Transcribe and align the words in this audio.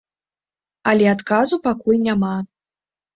Але 0.91 1.05
адказу 1.15 1.59
пакуль 1.67 1.99
няма. 2.07 2.33